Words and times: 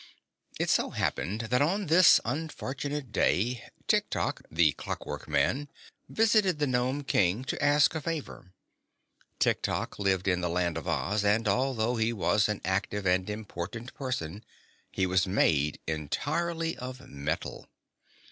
It 0.59 0.71
so 0.71 0.89
happened 0.89 1.41
that 1.41 1.61
on 1.61 1.85
this 1.85 2.19
unfortunate 2.25 3.11
day 3.11 3.69
Tiktok, 3.87 4.41
the 4.49 4.71
Clockwork 4.71 5.27
Man, 5.27 5.69
visited 6.09 6.57
the 6.57 6.65
Nome 6.65 7.03
King 7.03 7.43
to 7.43 7.63
ask 7.63 7.93
a 7.93 8.01
favor. 8.01 8.51
Tiktok 9.37 9.99
lived 9.99 10.27
in 10.27 10.41
the 10.41 10.49
Land 10.49 10.75
of 10.75 10.87
Oz, 10.87 11.23
and 11.23 11.47
although 11.47 11.97
he 11.97 12.13
was 12.13 12.49
an 12.49 12.61
active 12.65 13.05
and 13.05 13.29
important 13.29 13.93
person, 13.93 14.43
he 14.91 15.05
was 15.05 15.27
made 15.27 15.79
entirely 15.85 16.75
of 16.77 17.07
metal. 17.07 17.67